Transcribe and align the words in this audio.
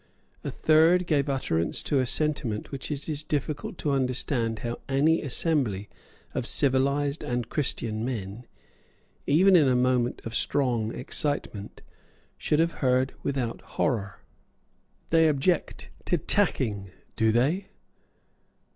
A 0.43 0.49
third 0.49 1.05
gave 1.05 1.29
utterance 1.29 1.83
to 1.83 1.99
a 1.99 2.07
sentiment 2.07 2.71
which 2.71 2.89
it 2.89 3.07
is 3.07 3.21
difficult 3.21 3.77
to 3.77 3.91
understand 3.91 4.57
how 4.65 4.79
any 4.89 5.21
assembly 5.21 5.89
of 6.33 6.47
civilised 6.47 7.23
and 7.23 7.49
Christian 7.49 8.03
men, 8.03 8.47
even 9.27 9.55
in 9.55 9.67
a 9.67 9.75
moment 9.75 10.19
of 10.25 10.33
strong 10.33 10.91
excitement, 10.91 11.83
should 12.35 12.57
have 12.57 12.71
heard 12.81 13.13
without 13.21 13.61
horror. 13.61 14.21
"They 15.11 15.27
object 15.27 15.91
to 16.05 16.17
tacking; 16.17 16.89
do 17.15 17.31
they? 17.31 17.67